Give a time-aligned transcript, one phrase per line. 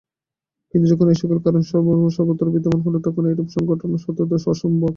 [0.73, 4.89] কিন্তু যখন এই-সকল কারণ সমভাবে সর্বত্র বিদ্যমান, তখন এরূপ সঙ্ঘটন স্বতই অসম্ভব।